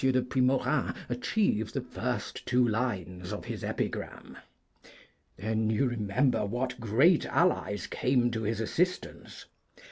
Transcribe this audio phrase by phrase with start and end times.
[0.03, 4.35] de Puimorin achieve the first two lines of his epigram.
[5.37, 9.45] Then you remember what great allies came to his assistance.